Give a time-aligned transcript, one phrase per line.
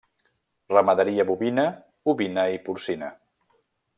[0.71, 1.67] Ramaderia bovina,
[2.15, 3.13] ovina i porcina.